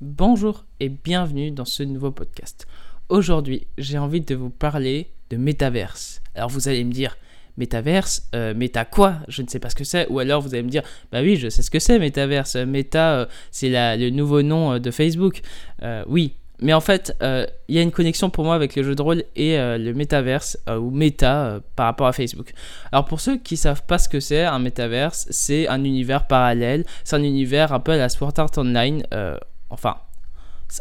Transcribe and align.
Bonjour 0.00 0.64
et 0.78 0.90
bienvenue 0.90 1.50
dans 1.50 1.64
ce 1.64 1.82
nouveau 1.82 2.12
podcast. 2.12 2.68
Aujourd'hui, 3.08 3.66
j'ai 3.78 3.98
envie 3.98 4.20
de 4.20 4.36
vous 4.36 4.48
parler 4.48 5.10
de 5.30 5.36
métaverse. 5.36 6.22
Alors 6.36 6.50
vous 6.50 6.68
allez 6.68 6.84
me 6.84 6.92
dire, 6.92 7.16
métaverse, 7.56 8.28
euh, 8.32 8.54
méta 8.54 8.84
quoi? 8.84 9.16
Je 9.26 9.42
ne 9.42 9.48
sais 9.48 9.58
pas 9.58 9.70
ce 9.70 9.74
que 9.74 9.82
c'est. 9.82 10.06
Ou 10.08 10.20
alors 10.20 10.40
vous 10.40 10.54
allez 10.54 10.62
me 10.62 10.68
dire, 10.68 10.84
bah 11.10 11.20
oui, 11.20 11.34
je 11.34 11.48
sais 11.48 11.62
ce 11.62 11.70
que 11.72 11.80
c'est, 11.80 11.98
métaverse. 11.98 12.54
Méta, 12.54 13.14
euh, 13.14 13.26
c'est 13.50 13.70
le 13.96 14.10
nouveau 14.10 14.42
nom 14.42 14.74
euh, 14.74 14.78
de 14.78 14.92
Facebook. 14.92 15.40
Euh, 15.82 16.04
oui, 16.06 16.34
mais 16.60 16.72
en 16.74 16.80
fait, 16.80 17.16
euh, 17.20 17.44
il 17.66 17.74
y 17.74 17.80
a 17.80 17.82
une 17.82 17.90
connexion 17.90 18.30
pour 18.30 18.44
moi 18.44 18.54
avec 18.54 18.76
le 18.76 18.84
jeu 18.84 18.94
de 18.94 19.02
rôle 19.02 19.24
et 19.34 19.58
euh, 19.58 19.78
le 19.78 19.94
métaverse, 19.94 20.58
euh, 20.68 20.78
ou 20.78 20.92
méta, 20.92 21.46
euh, 21.46 21.60
par 21.74 21.86
rapport 21.86 22.06
à 22.06 22.12
Facebook. 22.12 22.52
Alors 22.92 23.04
pour 23.04 23.20
ceux 23.20 23.36
qui 23.36 23.56
savent 23.56 23.82
pas 23.82 23.98
ce 23.98 24.08
que 24.08 24.20
c'est, 24.20 24.44
un 24.44 24.60
métaverse, 24.60 25.26
c'est 25.30 25.66
un 25.66 25.82
univers 25.82 26.28
parallèle, 26.28 26.84
c'est 27.02 27.16
un 27.16 27.24
univers 27.24 27.72
un 27.72 27.80
peu 27.80 27.90
à 27.90 27.96
la 27.96 28.08
Sword 28.08 28.34
Art 28.36 28.52
Online, 28.58 29.02
euh, 29.12 29.36
enfin... 29.70 29.96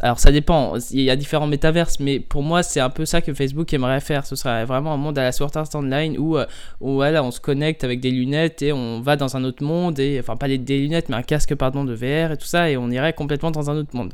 Alors 0.02 0.20
ça 0.20 0.34
dépend, 0.34 0.74
il 0.92 1.00
y 1.00 1.10
a 1.10 1.16
différents 1.16 1.48
métaverses, 1.48 2.02
mais 2.02 2.20
pour 2.20 2.44
moi 2.44 2.62
c'est 2.62 2.82
un 2.82 2.90
peu 2.90 3.06
ça 3.06 3.22
que 3.22 3.34
Facebook 3.34 3.72
aimerait 3.74 4.02
faire. 4.02 4.26
Ce 4.26 4.36
serait 4.36 4.66
vraiment 4.66 4.94
un 4.94 4.98
monde 4.98 5.18
à 5.18 5.24
la 5.24 5.32
Sword 5.32 5.52
Art 5.56 5.70
Online 5.76 6.18
où, 6.18 6.38
euh, 6.38 6.46
où 6.82 7.02
on 7.02 7.32
se 7.32 7.40
connecte 7.40 7.86
avec 7.86 8.02
des 8.02 8.12
lunettes 8.12 8.62
et 8.62 8.74
on 8.74 9.00
va 9.00 9.16
dans 9.16 9.38
un 9.38 9.46
autre 9.46 9.64
monde, 9.64 9.98
et, 10.00 10.20
enfin 10.20 10.36
pas 10.36 10.50
des 10.50 10.80
lunettes 10.80 11.08
mais 11.08 11.16
un 11.16 11.24
casque 11.24 11.56
pardon 11.56 11.86
de 11.86 11.94
VR 11.94 12.34
et 12.34 12.38
tout 12.38 12.46
ça, 12.46 12.70
et 12.70 12.76
on 12.76 12.90
irait 12.90 13.14
complètement 13.14 13.50
dans 13.50 13.70
un 13.70 13.78
autre 13.78 13.96
monde. 13.96 14.14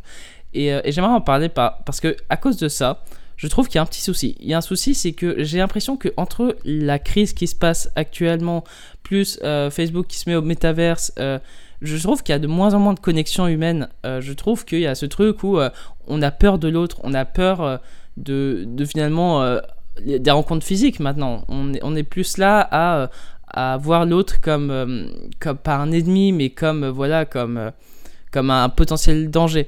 Et, 0.54 0.72
euh, 0.72 0.82
et 0.84 0.92
j'aimerais 0.92 1.14
en 1.14 1.22
parler 1.22 1.50
par- 1.50 1.84
parce 1.86 2.00
que 2.00 2.16
à 2.30 2.38
cause 2.38 2.58
de 2.58 2.68
ça, 2.68 3.04
je 3.36 3.48
trouve 3.48 3.68
qu'il 3.68 3.76
y 3.76 3.80
a 3.80 3.82
un 3.82 3.88
petit 3.88 4.02
souci. 4.02 4.36
Il 4.42 4.48
y 4.48 4.54
a 4.54 4.60
un 4.60 4.62
souci, 4.62 4.94
c'est 4.94 5.14
que 5.14 5.44
j'ai 5.44 5.58
l'impression 5.58 5.98
que 5.98 6.10
entre 6.18 6.56
la 6.66 7.00
crise 7.00 7.34
qui 7.34 7.48
se 7.48 7.56
passe 7.56 7.90
actuellement, 7.96 8.64
plus 9.02 9.40
euh, 9.44 9.72
Facebook 9.72 10.06
qui 10.06 10.20
se 10.20 10.30
met 10.30 10.36
au 10.36 10.44
métaverse, 10.44 11.14
je 11.84 11.98
trouve 11.98 12.24
qu'il 12.24 12.34
y 12.34 12.36
a 12.36 12.40
de 12.40 12.48
moins 12.48 12.74
en 12.74 12.80
moins 12.80 12.94
de 12.94 13.00
connexions 13.00 13.48
humaines. 13.48 13.90
Euh, 14.06 14.22
je 14.22 14.34
trouve 14.34 14.66
qu'il 14.66 14.80
y 14.80 14.88
a 14.88 14.96
ce 14.96 15.06
truc 15.06 15.44
où 15.44 15.60
euh, 15.60 15.70
on 16.08 16.22
a 16.22 16.32
peur 16.32 16.58
de 16.58 16.70
l'autre, 16.70 17.00
on 17.04 17.14
a 17.14 17.26
peur 17.26 17.62
euh, 17.62 17.78
de, 18.18 18.66
finalement 18.86 19.58
des 20.06 20.32
rencontres 20.32 20.66
physiques 20.66 21.00
maintenant. 21.00 21.46
On 21.50 21.96
est, 21.96 22.04
plus 22.04 22.38
là 22.38 23.10
à, 23.52 23.78
voir 23.78 24.06
l'autre 24.06 24.40
comme, 24.42 25.10
pas 25.64 25.76
un 25.76 25.92
ennemi, 25.92 26.32
mais 26.32 26.50
comme 26.50 26.88
voilà 26.88 27.26
comme 27.26 27.72
comme 28.32 28.50
un 28.50 28.70
potentiel 28.70 29.30
danger. 29.30 29.68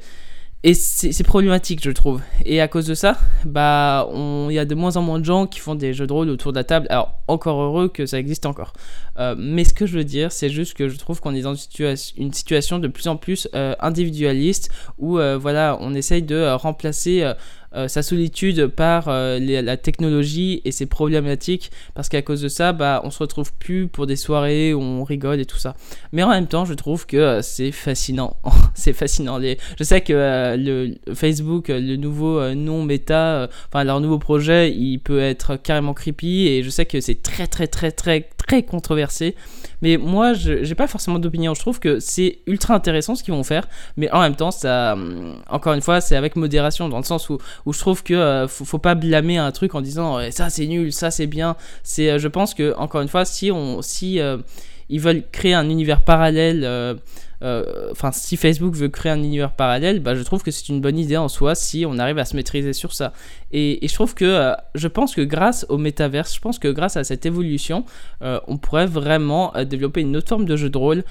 Et 0.68 0.74
c'est 0.74 1.24
problématique, 1.24 1.80
je 1.84 1.92
trouve. 1.92 2.22
Et 2.44 2.60
à 2.60 2.68
cause 2.68 2.88
de 2.88 2.96
ça, 2.96 3.20
bah, 3.46 4.10
il 4.50 4.52
y 4.52 4.58
a 4.58 4.66
de 4.66 4.74
moins 4.74 4.98
en 4.98 5.04
moins 5.04 5.20
de 5.20 5.24
gens 5.24 5.46
qui 5.46 5.60
font 5.60 5.76
des 5.76 5.94
jeux 5.94 6.08
de 6.08 6.12
rôle 6.12 6.28
autour 6.28 6.54
de 6.54 6.58
la 6.58 6.64
table. 6.64 6.88
Alors, 6.90 7.20
encore 7.28 7.62
heureux 7.62 7.88
que 7.88 8.08
ça 8.08 8.18
existe 8.18 8.48
encore. 8.48 8.74
Euh, 9.20 9.36
mais 9.38 9.64
ce 9.64 9.76
que 9.76 9.86
je 9.86 9.96
veux 9.96 10.04
dire, 10.04 10.32
c'est 10.32 10.50
juste 10.50 10.74
que 10.74 10.90
je 10.90 10.98
trouve 10.98 11.22
qu'on 11.22 11.36
est 11.36 11.44
dans 11.44 11.54
une, 11.54 11.60
situa- 11.60 12.14
une 12.18 12.34
situation 12.34 12.80
de 12.80 12.88
plus 12.88 13.08
en 13.08 13.16
plus 13.16 13.48
euh, 13.54 13.76
individualiste 13.80 14.72
où, 14.98 15.20
euh, 15.20 15.38
voilà, 15.38 15.78
on 15.82 15.94
essaye 15.94 16.24
de 16.24 16.56
remplacer 16.56 17.32
euh, 17.76 17.88
sa 17.88 18.02
solitude 18.02 18.68
par 18.68 19.09
euh, 19.09 19.40
la 19.40 19.78
technologie 19.78 20.62
et 20.64 20.72
c'est 20.72 20.86
problématique 20.86 21.72
parce 21.94 22.08
qu'à 22.09 22.22
cause 22.22 22.42
de 22.42 22.48
ça, 22.48 22.72
bah, 22.72 23.02
on 23.04 23.12
se 23.12 23.20
retrouve 23.20 23.52
plus 23.54 23.88
pour 23.88 24.08
des 24.08 24.16
soirées 24.16 24.73
où 24.73 24.81
on 24.81 25.04
rigole 25.04 25.40
et 25.40 25.45
tout 25.45 25.58
ça. 25.58 25.76
Mais 26.12 26.23
en 26.23 26.30
même 26.30 26.48
temps, 26.48 26.64
je 26.66 26.73
trouve 26.73 27.06
que 27.06 27.18
euh, 27.18 27.42
c'est 27.42 27.72
fascinant. 27.72 28.38
c'est 28.76 28.94
fascinant. 28.94 29.38
Les... 29.38 29.58
Je 29.78 29.84
sais 29.84 30.02
que 30.02 30.56
le 30.58 30.96
Facebook, 31.14 31.68
le 31.68 31.96
nouveau 31.98 32.53
nom 32.53 32.84
méta, 32.84 33.50
enfin 33.68 33.84
leur 33.84 34.00
nouveau 34.00 34.20
projet, 34.20 34.72
il 34.72 35.00
peut 35.00 35.20
être 35.20 35.58
carrément 35.58 35.94
creepy 35.94 36.48
et 36.48 36.64
je 36.64 36.70
sais 36.70 36.86
que 36.86 37.02
c'est 37.02 37.22
très 37.22 37.48
très 37.48 37.68
très 37.68 37.92
très 37.92 38.22
très 38.22 38.45
controversé. 38.46 39.36
Mais 39.82 39.98
moi, 39.98 40.34
j'ai 40.34 40.76
pas 40.76 40.88
forcément 40.88 41.20
d'opinion. 41.20 41.54
Je 41.54 41.60
trouve 41.60 41.80
que 41.80 42.00
c'est 42.00 42.40
ultra 42.48 42.76
intéressant 42.76 43.16
ce 43.16 43.24
qu'ils 43.24 43.34
vont 43.34 43.44
faire, 43.44 43.68
mais 43.98 44.10
en 44.12 44.22
même 44.22 44.36
temps, 44.36 44.52
ça, 44.52 44.94
hum, 44.94 45.36
encore 45.50 45.74
une 45.74 45.82
fois, 45.82 46.02
c'est 46.02 46.16
avec 46.16 46.36
modération 46.36 46.90
dans 46.90 46.98
le 46.98 47.04
sens 47.04 47.30
où, 47.30 47.38
où 47.66 47.74
je 47.74 47.80
trouve 47.80 48.04
que 48.04 48.14
euh, 48.14 48.48
faut, 48.48 48.78
pas 48.78 48.96
blâmer 48.96 49.38
un 49.38 49.52
truc 49.52 49.76
en 49.76 49.82
disant 49.82 50.18
euh, 50.18 50.30
ça 50.32 50.50
c'est 50.50 50.68
nul, 50.68 50.92
ça 50.94 51.12
c'est 51.12 51.28
bien. 51.28 51.56
C'est, 51.84 52.12
euh, 52.12 52.20
je 52.20 52.28
pense 52.28 52.54
que 52.54 52.76
encore 52.78 53.02
une 53.02 53.08
fois, 53.08 53.25
si 53.25 53.52
on, 53.52 53.81
si 53.81 54.19
euh, 54.19 54.38
ils 54.90 55.00
veulent 55.00 55.24
créer 55.31 55.53
un 55.53 55.69
univers 55.69 56.03
parallèle. 56.03 57.00
Euh, 57.41 57.90
Enfin, 57.91 58.12
si 58.12 58.38
Facebook 58.38 58.75
veut 58.75 58.90
créer 58.90 59.12
un 59.12 59.19
univers 59.19 59.51
parallèle, 59.51 60.00
bah, 60.00 60.16
je 60.16 60.23
trouve 60.23 60.44
que 60.44 60.51
c'est 60.51 60.69
une 60.69 60.81
bonne 60.81 60.97
idée 60.97 61.18
en 61.18 61.28
soi 61.28 61.56
si 61.56 61.85
on 61.88 61.97
arrive 61.97 62.18
à 62.18 62.25
se 62.25 62.35
maîtriser 62.35 62.73
sur 62.73 62.94
ça. 62.94 63.13
Et, 63.51 63.79
je 63.81 63.94
trouve 63.94 64.13
que, 64.13 64.25
euh, 64.25 64.53
je 64.73 64.88
pense 64.88 65.16
que 65.16 65.22
grâce 65.22 65.66
au 65.69 65.78
métaverse, 65.78 66.35
je 66.35 66.40
pense 66.40 66.59
que 66.59 66.68
grâce 66.68 66.97
à 66.97 67.03
cette 67.03 67.25
évolution, 67.25 67.85
euh, 68.22 68.40
on 68.47 68.57
pourrait 68.57 68.88
vraiment 68.88 69.53
développer 69.66 70.01
une 70.01 70.16
autre 70.18 70.29
forme 70.29 70.45
de 70.45 70.56
jeu 70.56 70.69
de 70.69 70.78
rôle, 70.78 71.03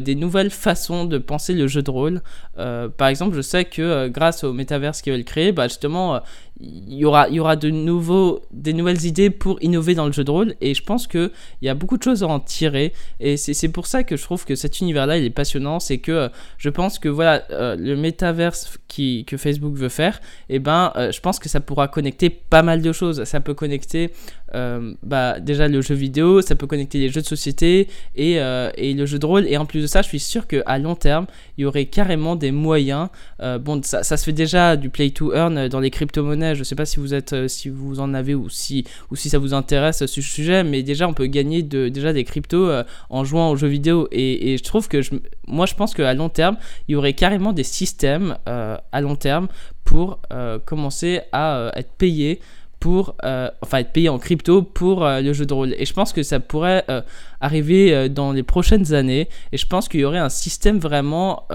des 0.00 0.14
nouvelles 0.14 0.50
façons 0.50 1.04
de 1.04 1.18
penser 1.18 1.54
le 1.54 1.66
jeu 1.66 1.82
de 1.82 1.90
rôle. 1.90 2.22
Par 2.56 3.08
exemple, 3.08 3.36
je 3.36 3.40
sais 3.40 3.64
que 3.64 4.08
grâce 4.08 4.44
au 4.44 4.52
métaverse 4.52 5.02
qu'ils 5.02 5.12
veulent 5.12 5.24
créer, 5.24 5.52
bah, 5.52 5.68
justement, 5.68 6.20
il 6.62 6.94
y 6.94 7.04
aura, 7.04 7.28
y 7.28 7.40
aura 7.40 7.56
de 7.56 7.70
nouveaux, 7.70 8.40
des 8.52 8.72
nouvelles 8.72 9.04
idées 9.04 9.30
pour 9.30 9.60
innover 9.62 9.94
dans 9.94 10.06
le 10.06 10.12
jeu 10.12 10.24
de 10.24 10.30
rôle. 10.30 10.54
Et 10.60 10.74
je 10.74 10.82
pense 10.82 11.06
qu'il 11.06 11.30
y 11.62 11.68
a 11.68 11.74
beaucoup 11.74 11.96
de 11.96 12.02
choses 12.02 12.22
à 12.22 12.28
en 12.28 12.40
tirer. 12.40 12.92
Et 13.20 13.36
c'est 13.36 13.68
pour 13.68 13.86
ça 13.86 14.04
que 14.04 14.16
je 14.16 14.22
trouve 14.22 14.44
que 14.44 14.54
cet 14.54 14.80
univers-là, 14.80 15.18
il 15.18 15.24
est 15.24 15.30
passionnant. 15.30 15.71
C'est 15.80 15.98
que 15.98 16.12
euh, 16.12 16.28
je 16.58 16.68
pense 16.68 16.98
que 16.98 17.08
voilà, 17.08 17.42
euh, 17.50 17.76
le 17.76 17.96
métaverse 17.96 18.78
qui, 18.88 19.24
que 19.24 19.36
Facebook 19.36 19.74
veut 19.74 19.88
faire, 19.88 20.20
et 20.48 20.58
ben, 20.58 20.92
euh, 20.96 21.12
je 21.12 21.20
pense 21.20 21.38
que 21.38 21.48
ça 21.48 21.60
pourra 21.60 21.88
connecter 21.88 22.30
pas 22.30 22.62
mal 22.62 22.82
de 22.82 22.92
choses. 22.92 23.24
Ça 23.24 23.40
peut 23.40 23.54
connecter 23.54 24.12
euh, 24.54 24.94
bah, 25.02 25.40
déjà 25.40 25.68
le 25.68 25.80
jeu 25.80 25.94
vidéo, 25.94 26.42
ça 26.42 26.54
peut 26.54 26.66
connecter 26.66 26.98
les 26.98 27.08
jeux 27.08 27.20
de 27.20 27.26
société 27.26 27.88
et, 28.16 28.40
euh, 28.40 28.70
et 28.76 28.94
le 28.94 29.06
jeu 29.06 29.18
de 29.18 29.26
rôle. 29.26 29.46
Et 29.46 29.56
en 29.56 29.66
plus 29.66 29.82
de 29.82 29.86
ça, 29.86 30.02
je 30.02 30.08
suis 30.08 30.20
sûr 30.20 30.46
qu'à 30.46 30.78
long 30.78 30.94
terme, 30.94 31.26
il 31.56 31.62
y 31.62 31.64
aurait 31.64 31.86
carrément 31.86 32.36
des 32.36 32.52
moyens. 32.52 33.08
euh, 33.40 33.58
bon, 33.58 33.82
ça, 33.82 34.02
ça 34.02 34.16
se 34.16 34.24
fait 34.24 34.32
déjà 34.32 34.76
du 34.76 34.90
play 34.90 35.10
to 35.10 35.34
earn 35.34 35.68
dans 35.68 35.80
les 35.80 35.90
crypto-monnaies. 35.90 36.54
Je 36.54 36.64
sais 36.64 36.74
pas 36.74 36.86
si 36.86 37.00
vous 37.00 37.14
êtes, 37.14 37.48
si 37.48 37.68
vous 37.68 38.00
en 38.00 38.14
avez 38.14 38.34
ou 38.34 38.48
si, 38.48 38.84
ou 39.10 39.16
si 39.16 39.30
ça 39.30 39.38
vous 39.38 39.54
intéresse 39.54 40.04
ce 40.04 40.20
sujet, 40.20 40.64
mais 40.64 40.82
déjà 40.82 41.08
on 41.08 41.14
peut 41.14 41.26
gagner 41.26 41.62
de, 41.62 41.88
déjà 41.88 42.12
des 42.12 42.24
cryptos 42.24 42.70
en 43.10 43.24
jouant 43.24 43.50
aux 43.50 43.56
jeux 43.56 43.68
vidéo. 43.68 44.08
Et, 44.12 44.52
et 44.52 44.58
je 44.58 44.62
trouve 44.62 44.88
que 44.88 45.02
je, 45.02 45.12
moi 45.46 45.66
je 45.66 45.74
pense 45.74 45.94
qu'à 45.94 46.14
long 46.14 46.28
terme, 46.28 46.56
il 46.88 46.92
y 46.92 46.96
aurait 46.96 47.14
carrément 47.14 47.52
des 47.52 47.64
systèmes 47.64 48.36
à 48.46 49.00
long 49.00 49.16
terme 49.16 49.48
pour 49.84 50.20
commencer 50.64 51.20
à 51.32 51.72
être 51.76 51.92
payé 51.92 52.40
pour 52.82 53.14
euh, 53.22 53.48
enfin 53.60 53.78
être 53.78 53.92
payé 53.92 54.08
en 54.08 54.18
crypto 54.18 54.60
pour 54.60 55.04
euh, 55.04 55.20
le 55.20 55.32
jeu 55.32 55.46
de 55.46 55.54
rôle. 55.54 55.72
Et 55.78 55.86
je 55.86 55.92
pense 55.92 56.12
que 56.12 56.24
ça 56.24 56.40
pourrait 56.40 56.84
euh, 56.90 57.00
arriver 57.40 58.08
dans 58.08 58.32
les 58.32 58.42
prochaines 58.42 58.92
années. 58.92 59.28
Et 59.52 59.56
je 59.56 59.68
pense 59.68 59.88
qu'il 59.88 60.00
y 60.00 60.04
aurait 60.04 60.18
un 60.18 60.28
système 60.28 60.80
vraiment 60.80 61.46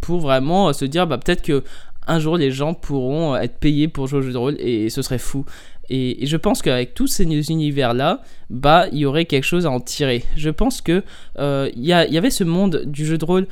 pour 0.00 0.20
vraiment 0.20 0.72
se 0.72 0.86
dire 0.86 1.06
bah 1.06 1.18
peut-être 1.18 1.42
que 1.42 1.62
un 2.06 2.18
jour 2.18 2.38
les 2.38 2.50
gens 2.50 2.72
pourront 2.72 3.36
être 3.36 3.58
payés 3.58 3.88
pour 3.88 4.06
jouer 4.06 4.20
au 4.20 4.22
jeu 4.22 4.32
de 4.32 4.38
rôle 4.38 4.56
et, 4.58 4.88
ce 4.88 5.02
serait 5.02 5.18
fou. 5.18 5.44
Et, 5.90 6.24
je 6.24 6.38
pense 6.38 6.62
qu'avec 6.62 6.94
tous 6.94 7.08
ces 7.08 7.24
univers 7.24 7.92
là 7.92 8.22
bah 8.48 8.86
il 8.90 9.00
y 9.00 9.04
aurait 9.04 9.26
quelque 9.26 9.44
chose 9.44 9.66
à 9.66 9.70
en 9.70 9.80
tirer. 9.80 10.24
Je 10.36 10.48
pense 10.48 10.80
que 10.80 11.02
il 11.38 11.84
y, 11.84 11.88
y 11.88 11.92
avait 11.92 12.30
ce 12.30 12.44
monde 12.44 12.84
du 12.86 13.04
jeu 13.04 13.18
de 13.18 13.24
rôle 13.26 13.46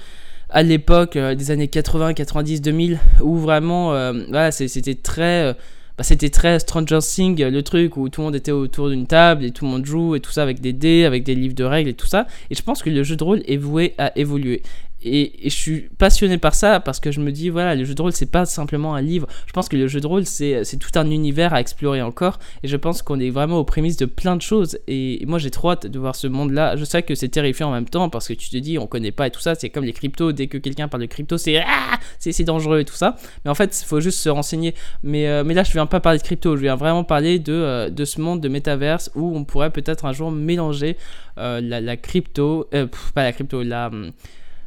à 0.49 0.63
l'époque 0.63 1.19
des 1.19 1.51
années 1.51 1.69
80, 1.69 2.15
90, 2.15 2.63
2000, 2.63 2.99
où 3.21 3.37
vraiment, 3.37 3.91
voilà, 4.31 4.51
c'était 4.51 4.95
très, 4.95 5.55
bah, 6.01 6.05
c'était 6.05 6.31
très 6.31 6.59
Stranger 6.59 7.01
Things, 7.03 7.45
le 7.45 7.63
truc 7.63 7.99
où 7.99 8.09
tout 8.09 8.23
le 8.23 8.29
monde 8.29 8.35
était 8.35 8.53
autour 8.53 8.89
d'une 8.89 9.07
table 9.07 9.45
et 9.45 9.51
tout 9.51 9.67
le 9.67 9.71
monde 9.71 9.85
joue 9.85 10.15
et 10.15 10.21
tout 10.21 10.31
ça 10.31 10.43
avec 10.43 10.63
des 10.63 10.73
dés, 10.73 11.05
avec 11.05 11.25
des 11.25 11.35
livres 11.35 11.55
de 11.55 11.63
règles 11.63 11.91
et 11.91 11.95
tout 11.95 12.07
ça. 12.07 12.27
Et 12.49 12.55
je 12.55 12.63
pense 12.63 12.83
que 12.83 12.89
le 12.89 13.03
jeu 13.03 13.17
de 13.17 13.23
rôle 13.23 13.43
est 13.47 13.59
voué 13.59 13.93
à 13.99 14.11
évoluer. 14.19 14.63
Et, 15.03 15.33
je 15.45 15.49
suis 15.49 15.89
passionné 15.99 16.39
par 16.39 16.55
ça 16.55 16.81
parce 16.81 17.01
que 17.01 17.11
je 17.11 17.21
me 17.21 17.33
dis, 17.33 17.49
voilà, 17.49 17.75
le 17.75 17.85
jeu 17.85 17.95
de 17.95 18.03
rôle, 18.03 18.13
c'est 18.13 18.31
pas 18.31 18.45
simplement 18.47 18.95
un 18.95 19.01
livre. 19.01 19.27
Je 19.47 19.53
pense 19.53 19.69
que 19.69 19.77
le 19.77 19.89
jeu 19.89 20.01
de 20.01 20.07
rôle, 20.07 20.27
c'est 20.27 20.65
c'est 20.65 20.77
tout 20.77 20.91
un 20.97 21.11
univers 21.11 21.55
à 21.55 21.61
explorer 21.61 22.03
encore. 22.03 22.39
Et 22.63 22.69
je 22.69 22.77
pense 22.77 23.03
qu'on 23.03 23.19
est 23.21 23.31
vraiment 23.31 23.59
aux 23.59 23.65
prémices 23.65 23.97
de 23.97 24.07
plein 24.07 24.37
de 24.37 24.43
choses. 24.43 24.79
Et 24.87 25.25
moi, 25.27 25.39
j'ai 25.39 25.51
trop 25.51 25.71
hâte 25.71 25.87
de 25.87 25.99
voir 25.99 26.15
ce 26.15 26.27
monde-là. 26.27 26.77
Je 26.77 26.85
sais 26.85 27.03
que 27.03 27.15
c'est 27.15 27.29
terrifiant 27.29 27.69
en 27.69 27.73
même 27.73 27.89
temps 27.89 28.09
parce 28.11 28.29
que 28.29 28.35
tu 28.35 28.51
te 28.51 28.57
dis, 28.57 28.79
on 28.79 28.87
connaît 28.87 29.13
pas 29.13 29.27
et 29.27 29.31
tout 29.31 29.41
ça. 29.41 29.55
C'est 29.55 29.71
comme 29.71 29.85
les 29.85 29.93
cryptos. 29.93 30.33
Dès 30.33 30.47
que 30.47 30.59
quelqu'un 30.59 30.89
parle 30.89 31.03
de 31.03 31.09
crypto, 31.09 31.39
c'est 31.39 31.59
ah, 31.59 31.99
c'est 32.19 32.45
dangereux 32.45 32.81
et 32.81 32.85
tout 32.85 32.95
ça. 32.95 33.17
Mais 33.45 33.51
en 33.51 33.55
fait, 33.55 33.79
il 33.81 33.87
faut 33.87 34.01
juste 34.01 34.21
se 34.21 34.29
renseigner. 34.29 34.75
Mais, 35.03 35.27
euh, 35.29 35.45
mais 35.45 35.55
là, 35.55 35.65
je 35.65 35.73
viens 35.73 35.87
pas 35.87 36.01
parler 36.01 36.19
de 36.19 36.25
crypto. 36.25 36.57
Je 36.57 36.63
viens 36.63 36.77
vraiment 36.77 37.05
parler 37.05 37.39
de, 37.39 37.53
euh, 37.53 37.91
de 37.91 38.05
ce 38.05 38.21
monde 38.21 38.41
de 38.41 38.49
métaverse 38.49 39.11
où 39.15 39.37
on 39.37 39.45
pourrait 39.45 39.71
peut-être 39.71 40.05
un 40.05 40.13
jour 40.13 40.31
mélanger 40.31 40.97
euh, 41.39 41.61
la, 41.61 41.97
crypto, 41.97 42.69
euh, 42.75 42.87
pas 43.15 43.25
la 43.25 43.33
crypto, 43.33 43.63
la. 43.63 43.91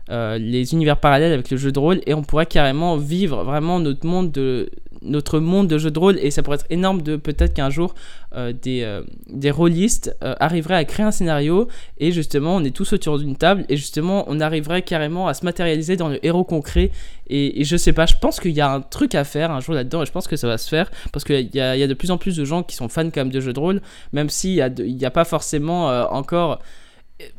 Euh, 0.09 0.37
les 0.37 0.73
univers 0.73 0.97
parallèles 0.97 1.31
avec 1.31 1.49
le 1.49 1.55
jeu 1.55 1.71
de 1.71 1.79
rôle 1.79 2.01
et 2.05 2.13
on 2.13 2.23
pourrait 2.23 2.45
carrément 2.45 2.97
vivre 2.97 3.43
vraiment 3.43 3.79
notre 3.79 4.05
monde 4.05 4.33
de 4.33 4.69
notre 5.01 5.39
monde 5.39 5.67
de 5.67 5.77
jeu 5.77 5.91
de 5.91 5.99
rôle 5.99 6.17
et 6.19 6.29
ça 6.29 6.43
pourrait 6.43 6.57
être 6.57 6.65
énorme 6.69 7.01
de 7.01 7.15
peut-être 7.15 7.53
qu'un 7.53 7.69
jour 7.69 7.95
euh, 8.35 8.51
des, 8.53 8.83
euh, 8.83 9.01
des 9.27 9.51
rôlistes 9.51 10.15
arriveraient 10.21 10.75
à 10.75 10.83
créer 10.85 11.05
un 11.05 11.11
scénario 11.11 11.67
et 11.99 12.11
justement 12.11 12.57
on 12.57 12.63
est 12.63 12.75
tous 12.75 12.91
autour 12.93 13.17
d'une 13.17 13.37
table 13.37 13.65
et 13.69 13.77
justement 13.77 14.25
on 14.27 14.41
arriverait 14.41 14.81
carrément 14.81 15.27
à 15.27 15.33
se 15.33 15.45
matérialiser 15.45 15.95
dans 15.95 16.09
le 16.09 16.25
héros 16.25 16.43
concret 16.43 16.91
et, 17.27 17.63
je 17.63 17.77
sais 17.77 17.93
pas 17.93 18.05
je 18.05 18.15
pense 18.19 18.41
qu'il 18.41 18.51
y 18.51 18.61
a 18.61 18.69
un 18.69 18.81
truc 18.81 19.15
à 19.15 19.23
faire 19.23 19.51
un 19.51 19.61
jour 19.61 19.73
là-dedans 19.73 20.03
et 20.03 20.05
je 20.05 20.11
pense 20.11 20.27
que 20.27 20.35
ça 20.35 20.47
va 20.47 20.57
se 20.57 20.67
faire 20.67 20.91
parce 21.13 21.23
qu'il 21.23 21.49
y 21.53 21.57
y 21.57 21.61
a 21.61 21.87
de 21.87 21.93
plus 21.93 22.11
en 22.11 22.17
plus 22.17 22.35
de 22.35 22.43
gens 22.43 22.63
qui 22.63 22.75
sont 22.75 22.89
fans 22.89 23.05
quand 23.05 23.21
même 23.21 23.31
de 23.31 23.39
jeux 23.39 23.53
de 23.53 23.59
rôle 23.59 23.81
même 24.11 24.29
s'il 24.29 24.55
n'y 24.55 25.05
a, 25.05 25.07
a 25.07 25.11
pas 25.11 25.25
forcément 25.25 25.87
encore 26.11 26.59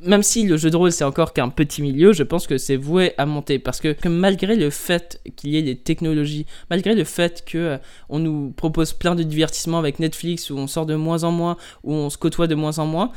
même 0.02 0.22
si 0.22 0.44
le 0.44 0.56
jeu 0.56 0.70
de 0.70 0.76
rôle 0.76 0.92
c'est 0.92 1.04
encore 1.04 1.32
qu'un 1.32 1.48
petit 1.48 1.82
milieu, 1.82 2.12
je 2.12 2.22
pense 2.22 2.46
que 2.46 2.58
c'est 2.58 2.76
voué 2.76 3.12
à 3.18 3.26
monter. 3.26 3.58
Parce 3.58 3.80
que, 3.80 3.96
malgré 4.08 4.56
le 4.56 4.70
fait 4.70 5.20
qu'il 5.36 5.50
y 5.50 5.56
ait 5.56 5.62
des 5.62 5.76
technologies, 5.76 6.46
malgré 6.70 6.94
le 6.94 7.04
fait 7.04 7.44
que 7.44 7.58
euh, 7.58 7.78
on 8.08 8.18
nous 8.18 8.52
propose 8.56 8.92
plein 8.92 9.14
de 9.14 9.22
divertissements 9.22 9.78
avec 9.78 9.98
Netflix 9.98 10.50
où 10.50 10.56
on 10.56 10.66
sort 10.66 10.86
de 10.86 10.94
moins 10.94 11.24
en 11.24 11.32
moins, 11.32 11.56
où 11.82 11.92
on 11.92 12.10
se 12.10 12.18
côtoie 12.18 12.46
de 12.46 12.54
moins 12.54 12.78
en 12.78 12.86
moins, 12.86 13.12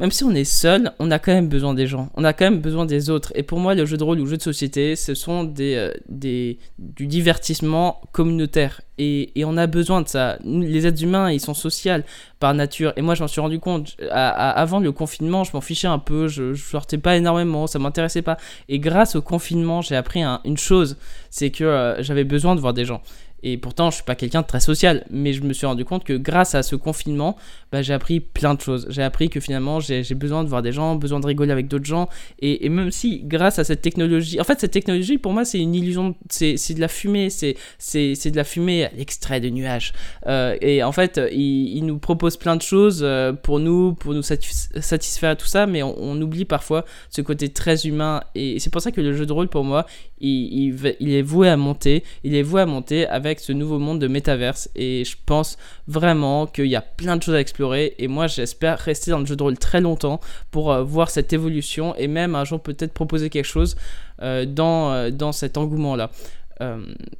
même 0.00 0.10
si 0.10 0.24
on 0.24 0.32
est 0.32 0.44
seul, 0.44 0.92
on 0.98 1.10
a 1.10 1.18
quand 1.18 1.32
même 1.32 1.48
besoin 1.48 1.74
des 1.74 1.86
gens. 1.86 2.10
On 2.14 2.24
a 2.24 2.32
quand 2.32 2.44
même 2.44 2.60
besoin 2.60 2.86
des 2.86 3.10
autres. 3.10 3.32
Et 3.34 3.42
pour 3.42 3.58
moi, 3.58 3.74
le 3.74 3.86
jeu 3.86 3.96
de 3.96 4.04
rôle 4.04 4.20
ou 4.20 4.26
jeu 4.26 4.36
de 4.36 4.42
société, 4.42 4.96
ce 4.96 5.14
sont 5.14 5.44
des, 5.44 5.74
euh, 5.74 5.92
des, 6.08 6.58
du 6.78 7.06
divertissement 7.06 8.00
communautaire. 8.12 8.80
Et, 8.98 9.38
et, 9.38 9.44
on 9.44 9.56
a 9.56 9.66
besoin 9.66 10.02
de 10.02 10.08
ça. 10.08 10.38
Les 10.44 10.86
êtres 10.86 11.02
humains, 11.02 11.30
ils 11.32 11.40
sont 11.40 11.54
sociaux 11.54 11.94
par 12.38 12.54
nature. 12.54 12.92
Et 12.96 13.02
moi, 13.02 13.14
je 13.14 13.22
m'en 13.22 13.28
suis 13.28 13.40
rendu 13.40 13.58
compte. 13.58 13.96
avant 14.10 14.78
le 14.78 14.92
confinement, 14.92 15.42
je 15.42 15.50
m'en 15.52 15.60
fichais 15.60 15.88
un 15.88 15.98
peu. 15.98 16.28
Je, 16.28 16.54
je 16.54 16.64
sortais 16.64 16.98
pas 16.98 17.16
énormément. 17.16 17.66
Ça 17.66 17.78
m'intéressait 17.80 18.22
pas. 18.22 18.36
Et 18.68 18.78
grâce 18.78 19.16
au 19.16 19.22
confinement, 19.22 19.82
j'ai 19.82 19.96
appris 19.96 20.22
une 20.44 20.56
chose 20.56 20.96
c'est 21.34 21.50
que 21.50 21.64
euh, 21.64 22.00
j'avais 22.00 22.22
besoin 22.22 22.54
de 22.54 22.60
voir 22.60 22.74
des 22.74 22.84
gens. 22.84 23.02
Et 23.46 23.58
pourtant, 23.58 23.90
je 23.90 23.96
suis 23.96 24.04
pas 24.04 24.14
quelqu'un 24.14 24.40
de 24.40 24.46
très 24.46 24.58
social, 24.58 25.04
mais 25.10 25.34
je 25.34 25.42
me 25.42 25.52
suis 25.52 25.66
rendu 25.66 25.84
compte 25.84 26.02
que 26.02 26.14
grâce 26.14 26.54
à 26.54 26.62
ce 26.62 26.76
confinement, 26.76 27.36
bah, 27.70 27.82
j'ai 27.82 27.92
appris 27.92 28.18
plein 28.20 28.54
de 28.54 28.60
choses. 28.60 28.86
J'ai 28.88 29.02
appris 29.02 29.28
que 29.28 29.38
finalement, 29.38 29.80
j'ai 29.80 30.02
besoin 30.14 30.44
de 30.44 30.48
voir 30.48 30.62
des 30.62 30.72
gens, 30.72 30.96
besoin 30.96 31.20
de 31.20 31.26
rigoler 31.26 31.52
avec 31.52 31.68
d'autres 31.68 31.84
gens. 31.84 32.08
Et, 32.40 32.68
même 32.70 32.90
si, 32.90 33.20
grâce 33.22 33.58
à 33.58 33.64
cette 33.64 33.82
technologie, 33.82 34.40
en 34.40 34.44
fait, 34.44 34.58
cette 34.60 34.70
technologie, 34.70 35.18
pour 35.18 35.34
moi, 35.34 35.44
c'est 35.44 35.60
une 35.60 35.74
illusion, 35.74 36.14
c'est 36.30 36.56
de 36.72 36.80
la 36.80 36.88
fumée, 36.88 37.28
c'est 37.28 37.54
de 37.84 38.36
la 38.36 38.44
fumée 38.44 38.86
à 38.86 38.90
l'extrait 38.96 39.40
de 39.40 39.50
nuages. 39.50 39.92
Euh, 40.26 40.56
et 40.62 40.82
en 40.82 40.92
fait, 40.92 41.20
il, 41.30 41.84
nous 41.84 41.98
propose 41.98 42.38
plein 42.38 42.56
de 42.56 42.62
choses 42.62 43.00
euh, 43.02 43.34
pour 43.34 43.60
nous, 43.60 43.92
pour 43.92 44.14
nous 44.14 44.22
satisfaire 44.22 45.30
à 45.30 45.36
tout 45.36 45.46
ça, 45.46 45.66
mais 45.66 45.82
on, 45.82 46.14
oublie 46.22 46.46
parfois 46.46 46.86
ce 47.10 47.20
côté 47.20 47.50
très 47.50 47.86
humain. 47.86 48.22
Et 48.34 48.58
c'est 48.58 48.70
pour 48.70 48.80
ça 48.80 48.90
que 48.90 49.02
le 49.02 49.12
jeu 49.12 49.26
de 49.26 49.32
rôle, 49.32 49.48
pour 49.48 49.64
moi, 49.64 49.84
il, 50.20 51.12
est 51.12 51.22
voué 51.22 51.48
à 51.48 51.56
monter. 51.58 52.04
Il 52.22 52.34
est 52.34 52.42
voué 52.42 52.62
à 52.62 52.66
monter 52.66 53.06
avec 53.06 53.33
ce 53.40 53.52
nouveau 53.52 53.78
monde 53.78 54.00
de 54.00 54.08
métaverse. 54.08 54.68
Et 54.74 55.04
je 55.04 55.16
pense 55.24 55.56
vraiment 55.86 56.46
qu'il 56.46 56.66
y 56.66 56.76
a 56.76 56.80
plein 56.80 57.16
de 57.16 57.22
choses 57.22 57.34
à 57.34 57.40
explorer. 57.40 57.94
Et 57.98 58.08
moi, 58.08 58.26
j'espère 58.26 58.78
rester 58.78 59.10
dans 59.10 59.20
le 59.20 59.26
jeu 59.26 59.36
de 59.36 59.42
rôle 59.42 59.58
très 59.58 59.80
longtemps 59.80 60.20
pour 60.50 60.72
euh, 60.72 60.82
voir 60.82 61.10
cette 61.10 61.32
évolution 61.32 61.94
et 61.96 62.08
même 62.08 62.34
un 62.34 62.44
jour 62.44 62.60
peut-être 62.60 62.92
proposer 62.92 63.30
quelque 63.30 63.44
chose 63.44 63.76
euh, 64.22 64.46
dans, 64.46 64.92
euh, 64.92 65.10
dans 65.10 65.32
cet 65.32 65.56
engouement-là. 65.56 66.10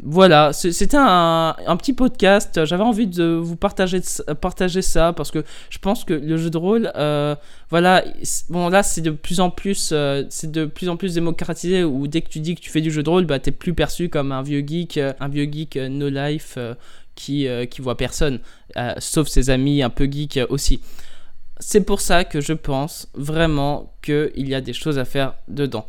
Voilà, 0.03 0.53
c'était 0.53 0.97
un, 0.99 1.77
petit 1.77 1.93
podcast. 1.93 2.65
J'avais 2.65 2.83
envie 2.83 3.07
de 3.07 3.25
vous 3.25 3.57
partager, 3.57 4.01
partager 4.41 4.83
ça 4.83 5.13
parce 5.13 5.31
que 5.31 5.45
je 5.71 5.79
pense 5.79 6.05
que 6.05 6.15
le 6.15 6.37
jeu 6.37 6.51
de 6.51 6.59
rôle, 6.59 6.93
voilà, 7.71 8.05
bon 8.49 8.69
là 8.69 8.83
c'est 8.83 9.01
de 9.01 9.11
plus 9.11 9.41
en 9.41 9.51
plus, 9.51 9.95
c'est 10.29 10.51
de 10.51 10.65
plus 10.67 10.89
en 10.89 10.97
plus 10.97 11.15
démocratisé. 11.15 11.85
Où 11.85 12.07
dès 12.07 12.23
que 12.23 12.29
tu 12.29 12.41
dis 12.41 12.55
que 12.55 12.61
tu 12.61 12.71
fais 12.71 12.81
du 12.81 12.91
jeu 12.91 13.03
de 13.03 13.11
rôle, 13.11 13.27
bah 13.27 13.39
t'es 13.39 13.53
plus 13.53 13.75
perçu 13.75 14.09
comme 14.09 14.33
un 14.33 14.43
vieux 14.43 14.65
geek, 14.67 14.99
un 14.99 15.29
vieux 15.29 15.49
geek 15.51 15.77
no 15.77 16.09
life 16.09 16.59
qui, 17.15 17.47
qui 17.71 17.81
voit 17.81 17.97
personne, 17.97 18.41
sauf 18.99 19.29
ses 19.29 19.51
amis 19.51 19.83
un 19.83 19.91
peu 19.91 20.05
geeks 20.11 20.41
aussi. 20.49 20.81
C'est 21.61 21.83
pour 21.83 22.01
ça 22.01 22.25
que 22.25 22.41
je 22.41 22.53
pense 22.53 23.09
vraiment 23.15 23.95
qu'il 24.03 24.49
y 24.49 24.55
a 24.55 24.61
des 24.61 24.73
choses 24.73 24.99
à 24.99 25.05
faire 25.05 25.35
dedans. 25.49 25.87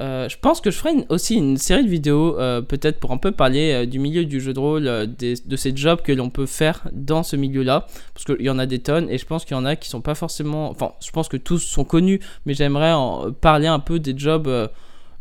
Euh, 0.00 0.26
je 0.28 0.38
pense 0.38 0.60
que 0.62 0.70
je 0.70 0.78
ferai 0.78 1.04
aussi 1.10 1.34
une 1.34 1.58
série 1.58 1.84
de 1.84 1.88
vidéos, 1.88 2.38
euh, 2.38 2.62
peut-être 2.62 2.98
pour 2.98 3.12
un 3.12 3.18
peu 3.18 3.30
parler 3.30 3.72
euh, 3.72 3.86
du 3.86 3.98
milieu 3.98 4.24
du 4.24 4.40
jeu 4.40 4.54
de 4.54 4.58
rôle, 4.58 4.84
de 4.84 5.56
ces 5.56 5.76
jobs 5.76 6.00
que 6.00 6.12
l'on 6.12 6.30
peut 6.30 6.46
faire 6.46 6.88
dans 6.92 7.22
ce 7.22 7.36
milieu-là, 7.36 7.86
parce 8.14 8.24
qu'il 8.24 8.42
y 8.42 8.50
en 8.50 8.58
a 8.58 8.64
des 8.64 8.78
tonnes, 8.78 9.10
et 9.10 9.18
je 9.18 9.26
pense 9.26 9.44
qu'il 9.44 9.54
y 9.54 9.60
en 9.60 9.66
a 9.66 9.76
qui 9.76 9.90
sont 9.90 10.00
pas 10.00 10.14
forcément, 10.14 10.70
enfin, 10.70 10.92
je 11.04 11.10
pense 11.10 11.28
que 11.28 11.36
tous 11.36 11.58
sont 11.58 11.84
connus, 11.84 12.20
mais 12.46 12.54
j'aimerais 12.54 12.92
en 12.92 13.32
parler 13.32 13.66
un 13.66 13.80
peu 13.80 13.98
des 13.98 14.16
jobs, 14.16 14.48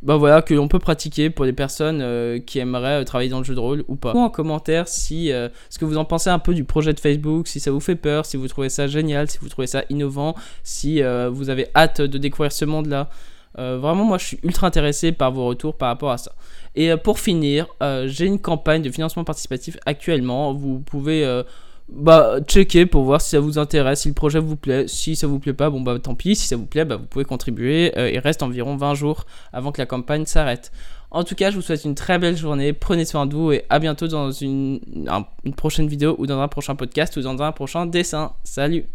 bah 0.04 0.16
voilà, 0.16 0.42
que 0.42 0.54
l'on 0.54 0.70
peut 0.70 0.80
pratiquer 0.80 1.30
pour 1.30 1.44
les 1.44 1.54
personnes 1.54 2.42
qui 2.46 2.60
aimeraient 2.60 3.04
travailler 3.04 3.30
dans 3.30 3.40
le 3.40 3.44
jeu 3.44 3.54
de 3.54 3.60
rôle 3.60 3.84
ou 3.90 3.98
pas. 3.98 4.14
Ou 4.16 4.20
en 4.20 4.30
commentaire 4.30 4.88
si 4.88 5.28
ce 5.70 5.80
que 5.80 5.86
vous 5.86 5.98
en 5.98 6.06
pensez 6.06 6.30
un 6.30 6.40
peu 6.40 6.54
du 6.54 6.64
projet 6.64 6.94
de 6.94 7.00
Facebook, 7.00 7.48
si 7.50 7.60
ça 7.60 7.72
vous 7.72 7.82
fait 7.82 7.96
peur, 7.96 8.26
si 8.26 8.38
vous 8.38 8.48
trouvez 8.48 8.70
ça 8.70 8.88
génial, 8.88 9.30
si 9.30 9.38
vous 9.40 9.50
trouvez 9.50 9.68
ça 9.68 9.84
innovant, 9.90 10.34
si 10.64 11.02
vous 11.02 11.50
avez 11.50 11.68
hâte 11.76 12.00
de 12.02 12.18
découvrir 12.18 12.54
ce 12.54 12.64
monde-là. 12.64 13.10
Euh, 13.58 13.78
vraiment, 13.78 14.04
moi, 14.04 14.18
je 14.18 14.26
suis 14.26 14.40
ultra 14.44 14.68
intéressé 14.68 15.12
par 15.12 15.32
vos 15.32 15.46
retours 15.46 15.76
par 15.76 15.90
rapport 15.90 16.12
à 16.12 16.18
ça. 16.18 16.34
Et 16.76 16.92
euh, 16.92 16.98
pour 16.98 17.20
finir, 17.20 17.68
euh, 17.84 18.08
j'ai 18.08 18.26
une 18.26 18.40
campagne 18.40 18.82
de 18.82 18.90
financement 18.90 19.24
participatif 19.24 19.78
actuellement. 19.86 20.54
Vous 20.54 20.80
pouvez 20.80 21.44
bah, 21.90 22.38
checker 22.48 22.86
pour 22.86 23.04
voir 23.04 23.20
si 23.20 23.32
ça 23.32 23.40
vous 23.40 23.60
intéresse, 23.60 24.02
si 24.02 24.08
le 24.08 24.14
projet 24.14 24.40
vous 24.40 24.56
plaît. 24.56 24.88
Si 24.88 25.16
ça 25.16 25.28
vous 25.28 25.40
plaît 25.40 25.54
pas, 25.54 25.70
bon 25.70 25.82
bah 25.82 25.98
tant 26.00 26.16
pis. 26.16 26.36
Si 26.36 26.48
ça 26.48 26.56
vous 26.56 26.66
plaît, 26.66 26.86
bah, 26.86 26.96
vous 26.96 27.06
pouvez 27.06 27.26
contribuer. 27.26 27.92
il 28.14 28.20
reste 28.20 28.44
environ 28.44 28.78
20 28.78 28.94
jours 28.96 29.26
avant 29.52 29.72
que 29.72 29.82
la 29.82 29.86
campagne 29.86 30.26
s'arrête. 30.26 30.72
En 31.14 31.26
tout 31.26 31.36
cas, 31.36 31.52
je 31.52 31.58
vous 31.58 31.62
souhaite 31.62 31.84
une 31.84 31.96
très 31.96 32.20
belle 32.20 32.38
journée. 32.38 32.72
Prenez 32.72 33.04
soin 33.04 33.26
de 33.26 33.36
vous 33.36 33.52
et 33.52 33.66
à 33.70 33.80
bientôt 33.80 34.08
dans 34.08 34.32
une 34.32 34.80
prochaine 35.58 35.88
vidéo 35.88 36.16
ou 36.18 36.26
dans 36.26 36.40
un 36.40 36.48
prochain 36.48 36.76
podcast 36.76 37.18
ou 37.18 37.22
dans 37.22 37.42
un 37.42 37.52
prochain 37.52 37.86
dessin. 37.86 38.32
Salut 38.46 38.86